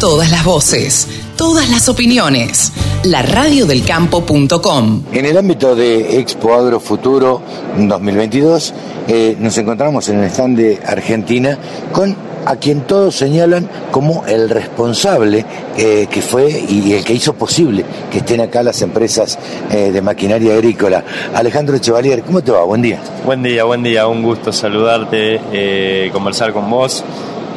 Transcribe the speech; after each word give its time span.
Todas 0.00 0.30
las 0.30 0.46
voces, 0.46 1.06
todas 1.36 1.68
las 1.68 1.90
opiniones. 1.90 2.72
La 3.04 3.20
radiodelcampo.com. 3.20 5.02
En 5.12 5.26
el 5.26 5.36
ámbito 5.36 5.76
de 5.76 6.18
Expo 6.18 6.54
Agro 6.54 6.80
Futuro 6.80 7.42
2022, 7.76 8.72
eh, 9.08 9.36
nos 9.38 9.58
encontramos 9.58 10.08
en 10.08 10.20
el 10.20 10.30
stand 10.30 10.56
de 10.56 10.80
Argentina 10.86 11.58
con 11.92 12.16
a 12.46 12.56
quien 12.56 12.86
todos 12.86 13.14
señalan 13.14 13.68
como 13.90 14.24
el 14.26 14.48
responsable 14.48 15.44
eh, 15.76 16.06
que 16.10 16.22
fue 16.22 16.48
y 16.48 16.94
el 16.94 17.04
que 17.04 17.12
hizo 17.12 17.34
posible 17.34 17.84
que 18.10 18.18
estén 18.18 18.40
acá 18.40 18.62
las 18.62 18.80
empresas 18.80 19.38
eh, 19.70 19.92
de 19.92 20.00
maquinaria 20.00 20.54
agrícola. 20.54 21.04
Alejandro 21.34 21.76
Chevalier, 21.76 22.22
¿cómo 22.22 22.40
te 22.42 22.50
va? 22.52 22.64
Buen 22.64 22.80
día. 22.80 23.02
Buen 23.26 23.42
día, 23.42 23.64
buen 23.64 23.82
día, 23.82 24.06
un 24.06 24.22
gusto 24.22 24.50
saludarte, 24.50 26.08
conversar 26.10 26.54
con 26.54 26.70
vos. 26.70 27.04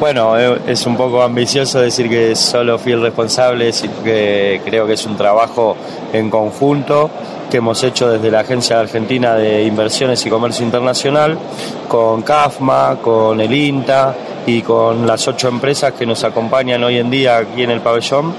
Bueno, 0.00 0.36
eh, 0.36 0.60
es 0.66 0.86
un 0.86 0.96
poco 0.96 1.22
ambicioso 1.22 1.80
decir 1.80 2.08
que 2.08 2.34
solo 2.34 2.78
fui 2.78 2.92
el 2.92 3.00
responsable, 3.00 3.70
que 4.02 4.60
creo 4.64 4.86
que 4.86 4.94
es 4.94 5.06
un 5.06 5.16
trabajo 5.16 5.76
en 6.12 6.30
conjunto 6.30 7.10
que 7.48 7.58
hemos 7.58 7.82
hecho 7.84 8.08
desde 8.08 8.30
la 8.30 8.40
Agencia 8.40 8.80
Argentina 8.80 9.34
de 9.34 9.62
Inversiones 9.64 10.26
y 10.26 10.30
Comercio 10.30 10.64
Internacional, 10.64 11.38
con 11.86 12.22
CAFMA, 12.22 12.96
con 13.00 13.40
el 13.40 13.52
INTA 13.52 14.14
y 14.46 14.62
con 14.62 15.06
las 15.06 15.28
ocho 15.28 15.46
empresas 15.46 15.92
que 15.92 16.04
nos 16.04 16.24
acompañan 16.24 16.82
hoy 16.82 16.98
en 16.98 17.10
día 17.10 17.36
aquí 17.36 17.62
en 17.62 17.70
el 17.70 17.80
pabellón 17.80 18.34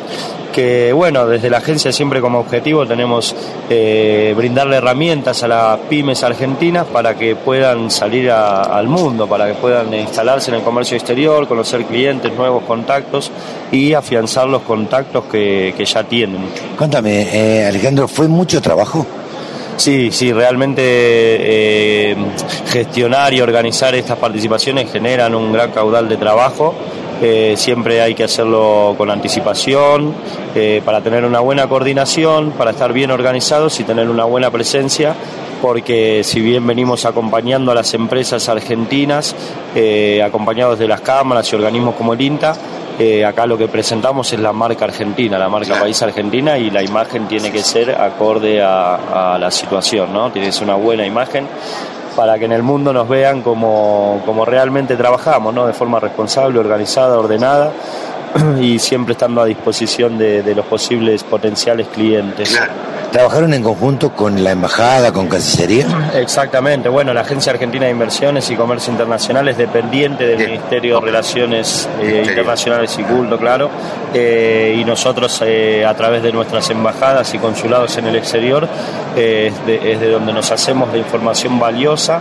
que 0.56 0.94
bueno, 0.94 1.28
desde 1.28 1.50
la 1.50 1.58
agencia 1.58 1.92
siempre 1.92 2.22
como 2.22 2.40
objetivo 2.40 2.88
tenemos 2.88 3.36
eh, 3.70 4.34
brindarle 4.38 4.78
herramientas 4.78 5.44
a 5.44 5.50
las 5.50 5.80
pymes 5.90 6.24
argentinas 6.24 6.86
para 6.86 7.16
que 7.16 7.36
puedan 7.36 7.92
salir 7.92 8.32
al 8.32 8.88
mundo, 8.88 9.28
para 9.28 9.48
que 9.48 9.56
puedan 9.56 9.94
instalarse 9.94 10.52
en 10.52 10.56
el 10.56 10.64
comercio 10.64 10.96
exterior, 10.96 11.46
conocer 11.46 11.84
clientes, 11.84 12.32
nuevos 12.34 12.64
contactos 12.64 13.34
y 13.70 13.92
afianzar 13.92 14.48
los 14.48 14.62
contactos 14.62 15.26
que, 15.26 15.74
ya 15.86 16.04
tienen. 16.06 16.46
Cuéntame, 16.78 17.28
eh, 17.34 17.66
Alejandro, 17.66 18.08
¿fue 18.08 18.30
mucho 18.30 18.62
trabajo? 18.62 19.06
Sí, 19.76 20.10
sí, 20.10 20.32
realmente 20.32 20.82
eh, 20.82 22.16
gestionar 22.72 23.34
y 23.34 23.42
organizar 23.42 23.94
estas 23.94 24.18
participaciones 24.18 24.90
generan 24.90 25.36
un 25.36 25.52
gran 25.52 25.72
caudal 25.72 26.08
de 26.08 26.16
trabajo. 26.16 26.74
Eh, 27.22 27.56
siempre 27.58 28.02
hay 28.02 28.14
que 28.14 28.24
hacerlo 28.24 28.96
con 28.98 29.10
anticipación, 29.10 30.14
eh, 30.54 30.82
para 30.84 31.02
tener 31.02 31.26
una 31.26 31.40
buena 31.40 31.68
coordinación, 31.68 32.52
para 32.52 32.72
estar 32.72 32.92
bien 32.94 33.12
organizados 33.12 33.80
y 33.80 33.84
tener 33.84 34.10
una 34.10 34.26
buena 34.26 34.52
presencia, 34.52 35.16
porque 35.62 36.24
si 36.24 36.42
bien 36.42 36.68
venimos 36.68 37.06
acompañando 37.06 37.72
a 37.72 37.76
las 37.76 37.94
empresas 37.94 38.50
argentinas, 38.50 39.36
acompañados 40.24 40.78
de 40.78 40.88
las 40.88 41.02
cámaras 41.02 41.52
y 41.52 41.56
organismos 41.56 41.96
como 41.96 42.14
el 42.14 42.22
INTA, 42.22 42.56
eh, 42.98 43.26
acá 43.26 43.46
lo 43.46 43.58
que 43.58 43.68
presentamos 43.68 44.32
es 44.32 44.40
la 44.40 44.54
marca 44.54 44.86
argentina, 44.86 45.38
la 45.38 45.50
marca 45.50 45.78
país 45.78 46.02
argentina 46.02 46.58
y 46.58 46.72
la 46.72 46.82
imagen 46.82 47.28
tiene 47.28 47.52
que 47.52 47.60
ser 47.60 47.92
acorde 47.92 48.62
a, 48.64 49.38
la 49.38 49.52
situación, 49.52 50.14
¿no? 50.14 50.32
Tiene 50.32 50.48
que 50.48 50.54
ser 50.54 50.64
una 50.64 50.76
buena 50.76 51.06
imagen 51.06 51.46
para 52.16 52.40
que 52.40 52.46
en 52.46 52.52
el 52.52 52.64
mundo 52.64 52.94
nos 52.94 53.08
vean 53.08 53.42
como, 53.42 54.22
como 54.26 54.46
realmente 54.46 54.96
trabajamos, 54.96 55.54
¿no? 55.54 55.68
De 55.68 55.74
forma 55.74 56.00
responsable, 56.00 56.60
organizada, 56.60 57.18
ordenada 57.18 57.72
y 58.60 58.80
siempre 58.80 59.14
estando 59.14 59.42
a 59.42 59.46
disposición 59.46 60.18
de, 60.18 60.56
los 60.56 60.66
posibles 60.66 61.24
potenciales 61.24 61.88
clientes. 61.88 62.60
¿Trabajaron 63.16 63.54
en 63.54 63.64
conjunto 63.64 64.12
con 64.12 64.44
la 64.44 64.52
embajada, 64.52 65.14
con 65.14 65.30
Cancillería? 65.30 66.12
Exactamente. 66.16 66.90
Bueno, 66.90 67.14
la 67.14 67.22
Agencia 67.22 67.54
Argentina 67.54 67.86
de 67.86 67.92
Inversiones 67.92 68.52
y 68.52 68.58
Comercio 68.58 68.92
Internacional 68.92 69.48
es 69.48 69.58
dependiente 69.58 70.28
del 70.28 70.46
Ministerio 70.46 71.00
de 71.00 71.06
Relaciones 71.06 71.88
eh, 72.02 72.26
Internacionales 72.28 72.94
y 73.00 73.04
Culto, 73.04 73.38
claro. 73.38 73.70
Eh, 74.14 74.76
y 74.78 74.84
nosotros, 74.84 75.42
eh, 75.46 75.86
a 75.86 75.94
través 75.94 76.24
de 76.24 76.34
nuestras 76.34 76.70
embajadas 76.72 77.34
y 77.34 77.38
consulados 77.38 77.96
en 77.96 78.08
el 78.08 78.18
exterior, 78.18 78.68
es 79.16 79.66
de, 79.66 80.10
donde 80.12 80.34
nos 80.34 80.52
hacemos 80.52 80.92
de 80.92 81.00
información 81.00 81.58
valiosa 81.58 82.20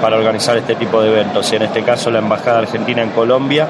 para 0.00 0.16
organizar 0.16 0.56
este 0.56 0.76
tipo 0.76 1.02
de 1.02 1.10
eventos. 1.10 1.52
Y 1.52 1.56
en 1.56 1.62
este 1.62 1.82
caso, 1.82 2.12
la 2.12 2.20
Embajada 2.20 2.60
Argentina 2.60 3.02
en 3.02 3.10
Colombia 3.10 3.66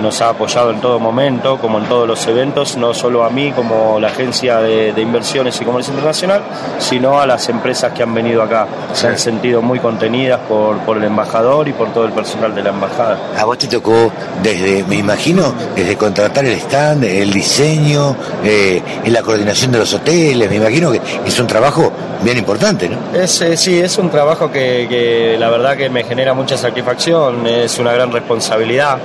nos 0.00 0.20
ha 0.20 0.30
apoyado 0.30 0.72
en 0.72 0.80
todo 0.80 0.98
momento, 0.98 1.58
como 1.58 1.78
en 1.78 1.84
todos 1.84 2.08
los 2.08 2.26
eventos, 2.26 2.76
no 2.76 2.92
solo 2.92 3.22
a 3.22 3.30
mí 3.30 3.52
como 3.52 4.00
la 4.00 4.08
Agencia 4.08 4.58
de, 4.58 4.92
de 4.92 5.11
Inversiones 5.12 5.60
y 5.60 5.64
Comercio 5.66 5.92
Internacional, 5.92 6.40
sino 6.78 7.20
a 7.20 7.26
las 7.26 7.46
empresas 7.50 7.92
que 7.92 8.02
han 8.02 8.14
venido 8.14 8.42
acá. 8.42 8.66
Se 8.94 9.08
han 9.08 9.18
sentido 9.18 9.60
muy 9.60 9.78
contenidas 9.78 10.40
por, 10.48 10.78
por 10.78 10.96
el 10.96 11.04
embajador 11.04 11.68
y 11.68 11.74
por 11.74 11.92
todo 11.92 12.06
el 12.06 12.12
personal 12.12 12.54
de 12.54 12.62
la 12.62 12.70
embajada. 12.70 13.18
A 13.38 13.44
vos 13.44 13.58
te 13.58 13.66
tocó 13.66 14.10
desde, 14.42 14.84
me 14.84 14.96
imagino, 14.96 15.52
desde 15.76 15.96
contratar 15.96 16.46
el 16.46 16.54
stand, 16.54 17.04
el 17.04 17.30
diseño, 17.30 18.16
eh, 18.42 18.82
la 19.06 19.20
coordinación 19.22 19.70
de 19.72 19.80
los 19.80 19.92
hoteles, 19.92 20.48
me 20.48 20.56
imagino 20.56 20.90
que 20.90 21.00
es 21.26 21.38
un 21.38 21.46
trabajo 21.46 21.92
bien 22.22 22.38
importante, 22.38 22.88
¿no? 22.88 22.96
Es, 23.14 23.40
eh, 23.42 23.56
sí, 23.56 23.78
es 23.78 23.98
un 23.98 24.08
trabajo 24.08 24.50
que, 24.50 24.86
que, 24.88 25.36
la 25.38 25.50
verdad 25.50 25.76
que 25.76 25.90
me 25.90 26.04
genera 26.04 26.32
mucha 26.32 26.56
satisfacción, 26.56 27.46
es 27.46 27.78
una 27.78 27.92
gran 27.92 28.12
responsabilidad. 28.12 28.98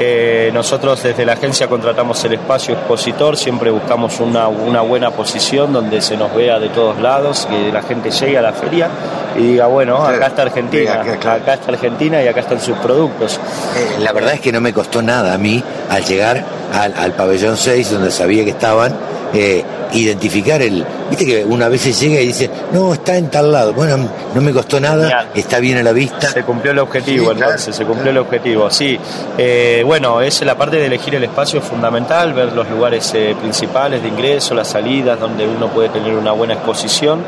Eh, 0.00 0.50
nosotros 0.52 1.02
desde 1.02 1.24
la 1.24 1.34
agencia 1.34 1.68
contratamos 1.68 2.24
el 2.24 2.32
espacio 2.32 2.74
expositor, 2.74 3.36
siempre 3.36 3.70
buscamos 3.70 4.18
una, 4.20 4.48
una 4.48 4.80
buena 4.80 5.10
posición 5.10 5.41
donde 5.50 6.00
se 6.00 6.16
nos 6.16 6.34
vea 6.34 6.58
de 6.58 6.68
todos 6.68 6.98
lados, 7.00 7.46
que 7.50 7.72
la 7.72 7.82
gente 7.82 8.10
llegue 8.10 8.38
a 8.38 8.42
la 8.42 8.52
feria 8.52 8.88
y 9.36 9.42
diga, 9.42 9.66
bueno, 9.66 9.96
acá 9.96 10.28
está 10.28 10.42
Argentina, 10.42 11.00
acá 11.00 11.54
está 11.54 11.72
Argentina 11.72 12.22
y 12.22 12.28
acá 12.28 12.40
están 12.40 12.60
sus 12.60 12.76
productos. 12.78 13.40
Eh, 13.76 14.00
la 14.00 14.12
verdad 14.12 14.34
es 14.34 14.40
que 14.40 14.52
no 14.52 14.60
me 14.60 14.72
costó 14.72 15.02
nada 15.02 15.34
a 15.34 15.38
mí 15.38 15.62
al 15.90 16.04
llegar 16.04 16.44
al, 16.72 16.94
al 16.96 17.12
pabellón 17.12 17.56
6, 17.56 17.90
donde 17.90 18.10
sabía 18.10 18.44
que 18.44 18.50
estaban, 18.50 18.94
eh, 19.34 19.64
identificar 19.92 20.60
el. 20.62 20.84
Viste 21.10 21.26
que 21.26 21.44
una 21.44 21.68
vez 21.68 21.82
se 21.82 21.92
llega 21.92 22.20
y 22.20 22.28
dice, 22.28 22.50
no, 22.72 22.94
está 22.94 23.16
en 23.16 23.30
tal 23.30 23.52
lado. 23.52 23.72
Bueno, 23.72 24.08
no 24.34 24.40
me 24.40 24.52
costó 24.52 24.80
nada, 24.80 25.28
está 25.34 25.58
bien 25.58 25.78
a 25.78 25.82
la 25.82 25.92
vista. 25.92 26.30
Se 26.30 26.42
cumplió 26.42 26.72
el 26.72 26.78
objetivo, 26.78 27.32
entonces, 27.32 27.74
se 27.74 27.84
cumplió 27.84 28.10
el 28.10 28.18
objetivo, 28.18 28.70
sí. 28.70 28.98
Eh, 29.36 29.82
bueno, 29.84 30.20
es 30.20 30.42
la 30.42 30.56
parte 30.56 30.76
de 30.76 30.86
elegir 30.86 31.14
el 31.14 31.24
espacio 31.24 31.60
fundamental, 31.60 32.32
ver 32.32 32.52
los 32.52 32.68
lugares 32.68 33.12
eh, 33.14 33.34
principales 33.40 34.02
de 34.02 34.08
ingreso, 34.08 34.54
las 34.54 34.68
salidas, 34.68 35.18
donde 35.18 35.46
uno 35.46 35.68
puede 35.68 35.88
tener 35.90 36.14
una 36.14 36.32
buena 36.32 36.54
exposición 36.54 37.24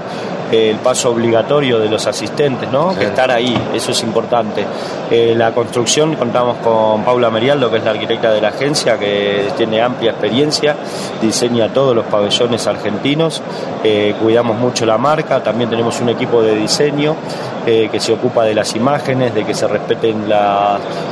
el 0.53 0.77
paso 0.77 1.11
obligatorio 1.11 1.79
de 1.79 1.89
los 1.89 2.07
asistentes, 2.07 2.71
¿no? 2.71 2.95
Que 2.97 3.07
estar 3.07 3.31
ahí, 3.31 3.57
eso 3.75 3.93
es 3.93 4.03
importante. 4.03 4.65
Eh, 5.11 5.35
la 5.37 5.53
construcción, 5.53 6.15
contamos 6.17 6.59
con 6.59 7.05
Paula 7.05 7.31
Merialdo, 7.31 7.71
que 7.71 7.79
es 7.79 7.85
la 7.85 7.91
arquitecta 7.91 8.33
de 8.33 8.41
la 8.41 8.49
agencia, 8.49 8.99
que 8.99 9.49
tiene 9.57 9.83
amplia 9.83 10.13
experiencia, 10.13 10.77
diseña 11.21 11.69
todos 11.73 11.95
los 11.95 12.05
pabellones 12.07 12.67
argentinos, 12.67 13.43
eh, 13.83 14.15
cuidamos 14.21 14.57
mucho 14.57 14.87
la 14.87 14.99
marca, 14.99 15.43
también 15.43 15.71
tenemos 15.71 16.01
un 16.01 16.09
equipo 16.09 16.43
de 16.43 16.55
diseño 16.55 17.17
eh, 17.67 17.89
que 17.91 17.99
se 17.99 18.13
ocupa 18.13 18.45
de 18.45 18.55
las 18.55 18.77
imágenes, 18.77 19.35
de 19.35 19.43
que 19.45 19.55
se 19.55 19.67
respeten 19.67 20.29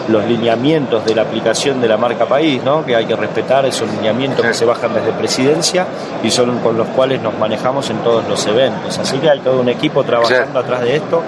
los 0.08 0.24
lineamientos 0.26 1.02
de 1.02 1.14
la 1.14 1.22
aplicación 1.22 1.80
de 1.80 1.88
la 1.88 1.96
marca 1.96 2.26
país, 2.26 2.62
¿no? 2.62 2.84
Que 2.84 2.94
hay 2.94 3.06
que 3.06 3.16
respetar 3.16 3.64
esos 3.64 3.90
lineamientos 3.90 4.44
que 4.44 4.52
se 4.52 4.66
bajan 4.66 4.92
desde 4.92 5.12
presidencia 5.12 5.86
y 6.22 6.30
son 6.30 6.58
con 6.58 6.76
los 6.76 6.88
cuales 6.88 7.22
nos 7.22 7.38
manejamos 7.38 7.88
en 7.88 7.98
todos 7.98 8.28
los 8.28 8.46
eventos. 8.46 8.98
Así 8.98 9.18
hay 9.32 9.40
todo 9.40 9.60
un 9.60 9.68
equipo 9.68 10.04
trabajando 10.04 10.58
atrás 10.58 10.80
de 10.82 10.96
esto. 10.96 11.22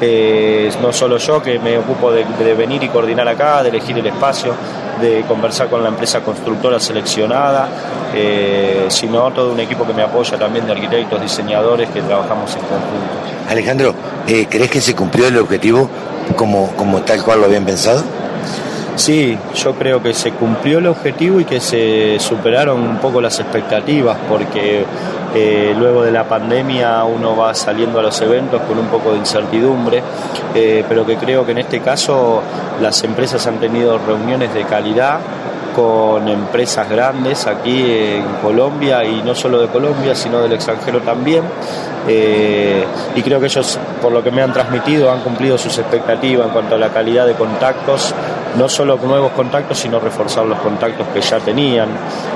Eh, 0.00 0.70
no 0.80 0.92
solo 0.92 1.18
yo 1.18 1.42
que 1.42 1.58
me 1.58 1.78
ocupo 1.78 2.10
de, 2.12 2.24
venir 2.54 2.82
y 2.82 2.88
coordinar 2.88 3.28
acá, 3.28 3.62
de 3.62 3.68
elegir 3.68 3.98
el 3.98 4.06
espacio, 4.06 4.54
de 5.00 5.24
conversar 5.26 5.68
con 5.68 5.82
la 5.82 5.88
empresa 5.88 6.20
constructora 6.20 6.80
seleccionada, 6.80 7.68
eh, 8.14 8.86
sino 8.88 9.30
todo 9.32 9.52
un 9.52 9.60
equipo 9.60 9.86
que 9.86 9.92
me 9.92 10.02
apoya 10.02 10.38
también 10.38 10.66
de 10.66 10.72
arquitectos, 10.72 11.20
diseñadores 11.20 11.90
que 11.90 12.00
trabajamos 12.02 12.50
en 12.54 12.60
conjunto. 12.60 13.48
Alejandro, 13.48 13.94
eh, 14.26 14.46
¿crees 14.48 14.70
que 14.70 14.80
se 14.80 14.94
cumplió 14.94 15.26
el 15.26 15.36
objetivo 15.38 15.88
como, 16.36 16.68
como 16.76 17.00
tal 17.02 17.22
cual 17.22 17.40
lo 17.40 17.46
habían 17.46 17.64
pensado? 17.64 18.02
Sí, 18.96 19.38
yo 19.54 19.74
creo 19.74 20.02
que 20.02 20.12
se 20.12 20.32
cumplió 20.32 20.78
el 20.78 20.86
objetivo 20.86 21.40
y 21.40 21.44
que 21.44 21.60
se 21.60 22.18
superaron 22.18 22.80
un 22.80 22.98
poco 22.98 23.20
las 23.20 23.38
expectativas, 23.40 24.16
porque 24.28 24.84
eh, 25.34 25.74
luego 25.78 26.02
de 26.02 26.10
la 26.10 26.24
pandemia 26.24 27.04
uno 27.04 27.36
va 27.36 27.54
saliendo 27.54 28.00
a 28.00 28.02
los 28.02 28.20
eventos 28.20 28.60
con 28.62 28.78
un 28.78 28.86
poco 28.86 29.12
de 29.12 29.18
incertidumbre, 29.18 30.02
eh, 30.54 30.84
pero 30.88 31.06
que 31.06 31.16
creo 31.16 31.46
que 31.46 31.52
en 31.52 31.58
este 31.58 31.80
caso 31.80 32.42
las 32.80 33.02
empresas 33.04 33.46
han 33.46 33.58
tenido 33.58 33.98
reuniones 33.98 34.52
de 34.52 34.64
calidad 34.64 35.20
con 35.74 36.28
empresas 36.28 36.88
grandes 36.90 37.46
aquí 37.46 37.90
en 37.90 38.24
Colombia 38.42 39.04
y 39.04 39.22
no 39.22 39.34
solo 39.34 39.60
de 39.60 39.68
Colombia, 39.68 40.14
sino 40.14 40.40
del 40.42 40.52
extranjero 40.52 41.00
también. 41.00 41.44
Eh, 42.08 42.84
y 43.14 43.22
creo 43.22 43.38
que 43.38 43.46
ellos, 43.46 43.78
por 44.02 44.10
lo 44.10 44.22
que 44.22 44.30
me 44.30 44.42
han 44.42 44.52
transmitido, 44.52 45.12
han 45.12 45.20
cumplido 45.20 45.56
sus 45.58 45.78
expectativas 45.78 46.46
en 46.46 46.52
cuanto 46.52 46.74
a 46.74 46.78
la 46.78 46.88
calidad 46.88 47.26
de 47.26 47.34
contactos 47.34 48.14
no 48.56 48.68
solo 48.68 48.98
nuevos 49.02 49.32
contactos, 49.32 49.78
sino 49.78 49.98
reforzar 50.00 50.44
los 50.46 50.58
contactos 50.60 51.06
que 51.08 51.20
ya 51.20 51.38
tenían. 51.38 51.88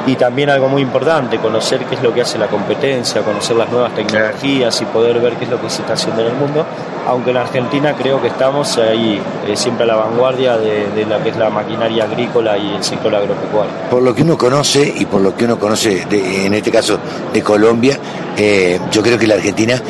Y 0.07 0.17
también 0.17 0.51
algo 0.51 0.69
muy 0.69 0.83
importante, 0.83 1.39
conocer 1.39 1.81
qué 1.85 1.97
es 1.97 2.03
lo 2.03 2.13
que 2.13 2.23
hace 2.23 2.39
la 2.39 2.47
competencia, 2.47 3.23
conocer 3.23 3.57
las 3.57 3.71
nuevas 3.71 3.95
tecnologías 3.95 4.81
y 4.81 4.85
poder 4.87 5.21
ver 5.21 5.35
qué 5.35 5.45
es 5.45 5.51
lo 5.51 5.61
que 5.61 5.71
se 5.71 5.83
está 5.83 5.95
haciendo 5.95 6.23
en 6.23 6.29
el 6.29 6.35
mundo. 6.35 6.65
Aunque 7.07 7.31
en 7.31 7.37
Argentina 7.37 7.95
creo 7.95 8.21
que 8.21 8.29
estamos 8.29 8.79
ahí, 8.79 9.21
eh, 9.47 9.57
siempre 9.57 9.85
a 9.85 9.87
la 9.87 9.97
vanguardia 9.97 10.57
de, 10.57 10.89
de, 10.91 11.05
la 11.07 11.23
que 11.23 11.31
es 11.31 11.37
la 11.37 11.51
maquinaria 11.51 12.05
agrícola 12.05 12.57
y 12.57 12.75
el 12.75 12.83
sector 12.83 13.15
agropecuario. 13.15 13.73
Por 13.91 14.03
lo 14.03 14.15
que 14.15 14.23
uno 14.23 14.39
conoce 14.39 14.93
y 14.97 15.05
por 15.05 15.21
lo 15.21 15.37
que 15.37 15.45
uno 15.45 15.59
conoce, 15.59 16.07
de, 16.07 16.47
en 16.47 16.55
este 16.55 16.71
caso 16.71 16.99
de 17.33 17.43
Colombia, 17.43 17.99
eh, 18.37 18.81
yo 18.91 19.03
creo 19.03 19.19
que 19.19 19.27
la 19.27 19.35
Argentina 19.35 19.81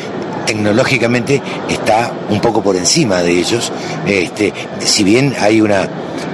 tecnológicamente 0.45 1.41
está 1.69 2.11
un 2.29 2.39
poco 2.39 2.61
por 2.61 2.75
encima 2.75 3.21
de 3.21 3.31
ellos. 3.31 3.71
Este, 4.05 4.53
si 4.79 5.03
bien 5.03 5.35
hay 5.39 5.61
una 5.61 5.87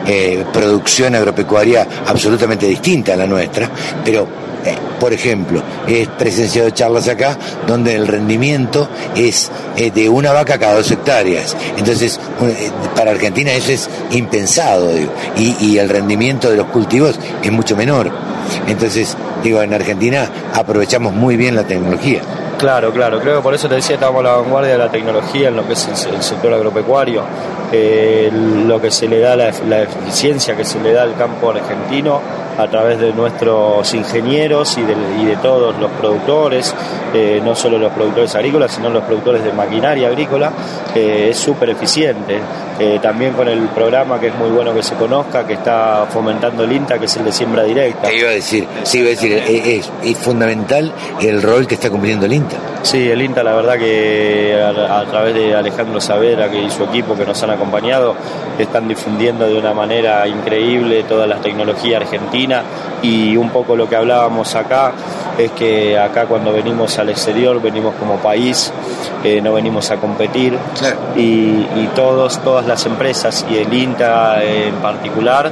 eh, 0.06 0.46
producción 0.52 1.16
agropecuaria 1.16 1.88
absolutamente 2.06 2.68
distinta 2.68 3.14
a 3.14 3.18
la 3.18 3.28
nuestra, 3.28 3.70
pero 4.04 4.28
eh, 4.64 4.76
por 5.00 5.12
ejemplo, 5.12 5.64
he 5.88 6.06
presenciado 6.06 6.70
charlas 6.70 7.08
acá 7.08 7.38
donde 7.66 7.96
el 7.96 8.08
rendimiento 8.08 8.88
es 9.16 9.52
eh, 9.76 9.90
de 9.90 10.08
una 10.08 10.32
vaca 10.32 10.60
cada 10.60 10.76
dos 10.76 10.92
hectáreas. 10.92 11.56
Entonces, 11.78 12.20
para 12.96 13.12
Argentina 13.12 13.52
eso 13.52 13.72
es 13.72 13.90
impensado, 14.12 14.92
y, 15.38 15.56
y 15.60 15.78
el 15.80 15.90
rendimiento 15.90 16.50
de 16.50 16.58
los 16.58 16.68
cultivos 16.68 17.20
es 17.42 17.52
mucho 17.52 17.76
menor. 17.76 18.12
Entonces, 18.68 19.18
digo, 19.44 19.62
en 19.62 19.74
Argentina 19.74 20.30
aprovechamos 20.54 21.14
muy 21.14 21.38
bien 21.38 21.56
la 21.56 21.64
tecnología. 21.64 22.22
Claro, 22.62 22.92
claro, 22.94 23.20
creo 23.20 23.38
que 23.38 23.42
por 23.42 23.56
eso 23.56 23.68
te 23.68 23.74
decía, 23.74 23.96
estamos 23.96 24.20
a 24.20 24.24
la 24.24 24.36
vanguardia 24.36 24.74
de 24.74 24.78
la 24.78 24.92
tecnología 24.92 25.48
en 25.48 25.56
lo 25.56 25.66
que 25.66 25.74
es 25.74 25.88
el, 26.06 26.22
sector 26.22 26.54
agropecuario, 26.54 27.24
eh, 27.72 28.32
lo 28.32 28.80
que 28.80 28.92
se 28.92 29.08
le 29.08 29.18
da, 29.18 29.36
la, 29.36 29.50
eficiencia 29.82 30.56
que 30.56 30.64
se 30.64 30.80
le 30.80 30.94
da 30.94 31.02
al 31.02 31.16
campo 31.16 31.50
argentino 31.50 32.22
a 32.58 32.68
través 32.68 33.00
de 33.00 33.14
nuestros 33.14 33.94
ingenieros 33.94 34.78
y 34.78 34.82
de, 34.84 34.96
y 35.22 35.26
de 35.26 35.36
todos 35.38 35.78
los 35.80 35.92
productores, 35.92 36.74
eh, 37.14 37.42
no 37.44 37.56
solo 37.56 37.78
los 37.78 37.92
productores 37.92 38.34
agrícolas, 38.36 38.72
sino 38.72 38.90
los 38.90 39.04
productores 39.04 39.44
de 39.44 39.52
maquinaria 39.52 40.08
agrícola, 40.08 40.52
eh, 40.96 41.28
es 41.32 41.38
súper 41.38 41.70
eficiente. 41.70 42.40
Eh, 42.80 43.00
también 43.02 43.34
con 43.34 43.48
el 43.48 43.68
programa 43.70 44.20
que 44.20 44.28
es 44.28 44.36
muy 44.36 44.50
bueno 44.50 44.74
que 44.74 44.82
se 44.82 44.96
conozca, 44.96 45.46
que 45.46 45.54
está 45.54 46.08
fomentando 46.10 46.64
el 46.64 46.72
INTA, 46.72 46.98
que 46.98 47.06
es 47.06 47.16
el 47.18 47.26
de 47.26 47.32
siembra 47.32 47.64
directa. 47.64 48.08
Te 48.08 48.18
iba 48.18 48.30
a 48.30 48.34
decir, 48.34 48.68
sí, 48.84 49.00
iba 49.00 49.08
a 49.08 49.12
decir, 49.12 49.34
es, 49.34 49.92
es 50.04 50.18
fundamental 50.18 50.92
el 51.22 51.42
rol 51.44 51.68
que 51.68 51.76
está 51.76 51.90
cumpliendo 51.92 52.26
el 52.26 52.34
INTA. 52.34 52.58
Sí, 52.82 53.10
el 53.10 53.22
INTA 53.22 53.44
la 53.44 53.54
verdad 53.54 53.78
que 53.78 54.60
a, 54.60 55.00
a, 55.00 55.06
través 55.06 55.36
de 55.36 55.54
Alejandro 55.54 56.02
Savera 56.02 56.50
que 56.50 56.62
y 56.62 56.70
su 56.72 56.84
equipo 56.84 57.16
que 57.16 57.26
nos 57.26 57.42
han 57.44 57.52
acompañado 57.52 58.16
están 58.58 58.88
difundiendo 58.88 59.48
de 59.48 59.58
una 59.58 59.74
manera 59.74 60.28
increíble 60.28 61.04
toda 61.04 61.28
la 61.28 61.38
tecnología 61.38 61.98
argentina 61.98 62.41
y 63.02 63.38
un 63.38 63.50
poco 63.50 63.76
lo 63.76 63.88
que 63.90 63.96
hablábamos 63.96 64.56
acá 64.56 64.94
es 65.38 65.52
que 65.52 65.98
acá 65.98 66.26
cuando 66.26 66.52
venimos 66.54 66.98
al 67.00 67.10
exterior 67.10 67.62
venimos 67.62 67.96
como 67.96 68.18
país, 68.18 68.72
eh, 69.24 69.42
no 69.42 69.54
venimos 69.54 69.90
a 69.92 69.98
competir 69.98 70.58
claro. 70.78 70.98
y, 71.16 71.22
y, 71.76 71.90
todos, 71.96 72.40
todas 72.40 72.66
las 72.66 72.86
empresas 72.86 73.46
y 73.50 73.58
el 73.58 73.74
INTA 73.74 74.44
en 74.44 74.76
particular 74.76 75.52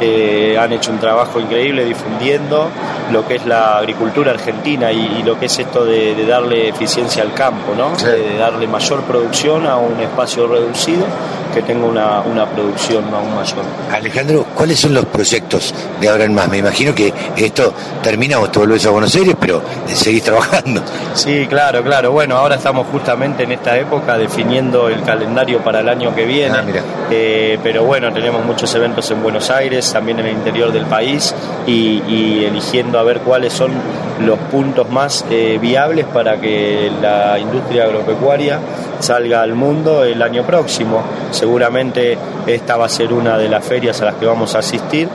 eh, 0.00 0.56
han 0.58 0.72
hecho 0.72 0.90
un 0.90 0.98
trabajo 0.98 1.40
increíble 1.40 1.84
difundiendo 1.84 2.68
lo 3.12 3.26
que 3.26 3.36
es 3.36 3.46
la 3.46 3.78
agricultura 3.78 4.32
argentina 4.32 4.90
y, 4.92 5.18
y 5.18 5.22
lo 5.22 5.38
que 5.38 5.46
es 5.46 5.58
esto 5.58 5.84
de, 5.84 6.14
de, 6.14 6.26
darle 6.26 6.68
eficiencia 6.68 7.22
al 7.22 7.34
campo, 7.34 7.74
¿no? 7.76 7.92
Claro. 7.92 8.12
De, 8.12 8.30
de, 8.30 8.38
darle 8.38 8.66
mayor 8.66 9.02
producción 9.02 9.66
a 9.66 9.76
un 9.76 10.00
espacio 10.00 10.46
reducido 10.46 11.04
que 11.52 11.62
tenga 11.62 11.86
una, 11.86 12.20
una 12.20 12.46
producción 12.46 13.04
aún 13.14 13.34
mayor. 13.34 13.64
Alejandro, 13.92 14.46
¿cuáles 14.54 14.78
son 14.78 14.94
los 14.94 15.04
proyectos 15.06 15.74
de 16.00 16.08
ahora 16.08 16.24
en 16.24 16.34
más? 16.34 16.48
Me 16.48 16.58
imagino 16.58 16.94
que 16.94 17.12
esto 17.36 17.72
termina, 18.02 18.38
vos 18.38 18.50
te 18.52 18.58
volvés 18.58 18.86
a 18.86 18.90
Buenos 18.90 19.14
Aires, 19.14 19.34
pero 19.38 19.62
seguís 19.86 20.22
trabajando. 20.22 20.82
Sí, 21.14 21.46
claro, 21.48 21.82
claro. 21.82 22.12
Bueno, 22.12 22.36
ahora 22.36 22.56
estamos 22.56 22.86
justamente 22.92 23.44
en 23.44 23.52
esta 23.52 23.76
época 23.76 24.16
definiendo 24.16 24.88
el 24.88 25.02
calendario 25.02 25.58
para 25.58 25.80
el 25.80 25.88
año 25.88 26.14
que 26.14 26.24
viene. 26.24 26.56
Ah, 26.56 26.62
mira. 26.62 26.82
Eh, 27.10 27.58
pero 27.62 27.84
bueno, 27.84 28.12
tenemos 28.12 28.44
muchos 28.44 28.74
eventos 28.74 29.10
en 29.10 29.22
Buenos 29.22 29.50
Aires, 29.50 29.92
también 29.92 30.20
en 30.20 30.26
el 30.26 30.32
interior 30.32 30.72
del 30.72 30.86
país 30.86 31.34
y, 31.66 32.02
y 32.06 32.44
eligiendo 32.44 32.98
a 32.98 33.02
ver 33.02 33.20
cuáles 33.20 33.52
son 33.52 33.72
los 34.20 34.38
puntos 34.38 34.88
más 34.90 35.24
eh, 35.30 35.58
viables 35.60 36.06
para 36.06 36.38
que 36.38 36.90
la 37.00 37.38
industria 37.38 37.84
agropecuaria 37.84 38.58
salga 39.00 39.42
al 39.42 39.54
mundo 39.54 40.04
el 40.04 40.20
año 40.20 40.44
próximo. 40.44 41.02
Seguramente 41.40 42.18
esta 42.46 42.76
va 42.76 42.84
a 42.84 42.88
ser 42.90 43.14
una 43.14 43.38
de 43.38 43.48
las 43.48 43.64
ferias 43.64 44.02
a 44.02 44.04
las 44.04 44.16
que 44.16 44.26
vamos 44.26 44.54
a 44.54 44.58
asistir, 44.58 45.08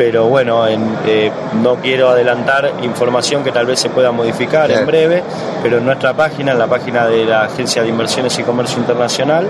pero 0.00 0.28
bueno, 0.28 0.66
en, 0.66 0.80
eh, 1.06 1.30
no 1.62 1.74
quiero 1.74 2.08
adelantar 2.08 2.72
información 2.82 3.44
que 3.44 3.52
tal 3.52 3.66
vez 3.66 3.78
se 3.80 3.90
pueda 3.90 4.10
modificar 4.10 4.64
claro. 4.64 4.80
en 4.80 4.86
breve, 4.86 5.22
pero 5.62 5.76
en 5.76 5.84
nuestra 5.84 6.14
página, 6.14 6.52
en 6.52 6.58
la 6.58 6.66
página 6.68 7.06
de 7.06 7.26
la 7.26 7.42
Agencia 7.42 7.82
de 7.82 7.90
Inversiones 7.90 8.38
y 8.38 8.42
Comercio 8.42 8.78
Internacional, 8.78 9.46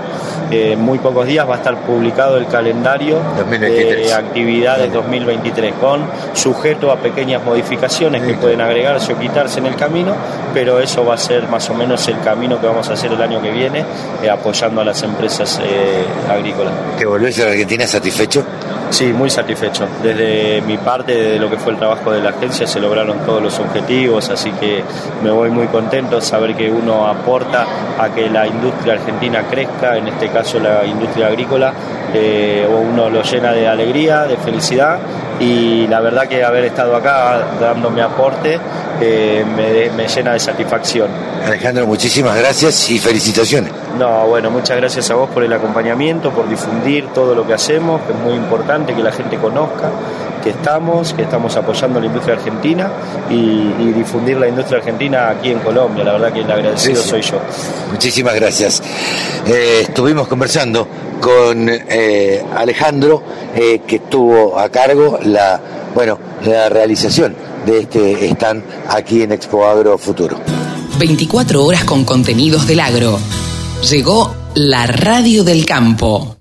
eh, 0.51 0.73
en 0.73 0.81
muy 0.81 0.99
pocos 0.99 1.25
días 1.25 1.47
va 1.47 1.53
a 1.53 1.57
estar 1.59 1.77
publicado 1.83 2.35
el 2.35 2.47
calendario 2.47 3.21
2023. 3.37 4.07
de 4.07 4.13
actividades 4.13 4.91
2023, 4.91 5.73
con 5.75 6.01
sujeto 6.33 6.91
a 6.91 6.97
pequeñas 6.97 7.41
modificaciones 7.45 8.21
que 8.21 8.33
pueden 8.33 8.59
agregarse 8.59 9.13
o 9.13 9.17
quitarse 9.17 9.59
en 9.59 9.67
el 9.67 9.77
camino, 9.77 10.13
pero 10.53 10.81
eso 10.81 11.05
va 11.05 11.13
a 11.13 11.17
ser 11.17 11.47
más 11.47 11.69
o 11.69 11.73
menos 11.75 12.05
el 12.09 12.19
camino 12.19 12.59
que 12.59 12.67
vamos 12.67 12.89
a 12.89 12.93
hacer 12.95 13.09
el 13.13 13.21
año 13.21 13.41
que 13.41 13.51
viene, 13.51 13.85
eh, 14.21 14.29
apoyando 14.29 14.81
a 14.81 14.83
las 14.83 15.01
empresas 15.01 15.61
eh, 15.63 16.03
agrícolas. 16.29 16.73
¿Te 16.97 17.05
volvés 17.05 17.39
a 17.39 17.45
la 17.45 17.51
Argentina 17.51 17.87
satisfecho? 17.87 18.43
Sí, 18.91 19.13
muy 19.13 19.29
satisfecho. 19.29 19.87
Desde 20.03 20.61
mi 20.61 20.77
parte, 20.77 21.15
de 21.15 21.39
lo 21.39 21.49
que 21.49 21.55
fue 21.55 21.71
el 21.71 21.79
trabajo 21.79 22.11
de 22.11 22.21
la 22.21 22.31
agencia, 22.31 22.67
se 22.67 22.77
lograron 22.81 23.19
todos 23.19 23.41
los 23.41 23.57
objetivos, 23.57 24.29
así 24.29 24.51
que 24.51 24.83
me 25.23 25.31
voy 25.31 25.49
muy 25.49 25.67
contento 25.67 26.19
saber 26.19 26.55
que 26.55 26.69
uno 26.69 27.07
aporta 27.07 27.65
a 27.97 28.09
que 28.09 28.29
la 28.29 28.45
industria 28.45 28.95
argentina 28.95 29.43
crezca, 29.49 29.95
en 29.95 30.09
este 30.09 30.27
caso 30.27 30.59
la 30.59 30.85
industria 30.85 31.27
agrícola, 31.27 31.73
eh, 32.13 32.67
uno 32.69 33.09
lo 33.09 33.23
llena 33.23 33.53
de 33.53 33.65
alegría, 33.65 34.23
de 34.23 34.35
felicidad 34.35 34.99
y 35.39 35.87
la 35.87 36.01
verdad 36.01 36.27
que 36.27 36.43
haber 36.43 36.65
estado 36.65 36.93
acá 36.93 37.39
dando 37.61 37.89
mi 37.89 38.01
aporte 38.01 38.59
eh, 39.01 39.43
me, 39.45 39.89
me, 39.95 40.07
llena 40.07 40.33
de 40.33 40.39
satisfacción. 40.39 41.09
Alejandro, 41.45 41.87
muchísimas 41.87 42.37
gracias 42.37 42.89
y 42.89 42.99
felicitaciones. 42.99 43.71
No, 43.97 44.27
bueno, 44.27 44.51
muchas 44.51 44.77
gracias 44.77 45.09
a 45.11 45.15
vos 45.15 45.29
por 45.29 45.43
el 45.43 45.51
acompañamiento, 45.51 46.31
por 46.31 46.47
difundir 46.47 47.07
todo 47.07 47.35
lo 47.35 47.45
que 47.45 47.53
hacemos, 47.53 48.01
que 48.03 48.13
es 48.13 48.19
muy 48.19 48.35
importante 48.35 48.93
que 48.93 49.03
la 49.03 49.11
gente 49.11 49.37
conozca 49.37 49.89
que 50.41 50.49
estamos, 50.49 51.13
que 51.13 51.21
estamos 51.21 51.55
apoyando 51.55 51.99
la 51.99 52.07
industria 52.07 52.35
argentina 52.35 52.89
y, 53.29 53.35
y 53.35 53.93
difundir 53.95 54.37
la 54.37 54.47
industria 54.47 54.79
argentina 54.79 55.29
aquí 55.29 55.51
en 55.51 55.59
Colombia. 55.59 56.03
La 56.03 56.13
verdad 56.13 56.33
que 56.33 56.41
el 56.41 56.51
agradecido 56.51 56.95
sí, 56.97 57.03
sí. 57.03 57.09
soy 57.09 57.21
yo. 57.21 57.39
Muchísimas 57.91 58.35
gracias. 58.35 58.81
Eh, 59.45 59.81
estuvimos 59.83 60.27
conversando 60.27 60.87
con 61.21 61.69
eh, 61.69 62.43
Alejandro, 62.55 63.21
eh, 63.55 63.81
que 63.87 63.97
estuvo 63.97 64.59
a 64.59 64.69
cargo 64.69 65.19
la, 65.23 65.59
bueno, 65.93 66.17
la 66.45 66.69
realización 66.69 67.50
de 67.65 67.79
este 67.79 68.29
stand 68.29 68.63
aquí 68.89 69.21
en 69.21 69.31
Expo 69.31 69.65
Agro 69.65 69.97
Futuro. 69.97 70.39
24 70.99 71.63
horas 71.63 71.83
con 71.83 72.05
contenidos 72.05 72.67
del 72.67 72.79
agro. 72.79 73.19
Llegó 73.89 74.35
la 74.55 74.85
radio 74.85 75.43
del 75.43 75.65
campo. 75.65 76.40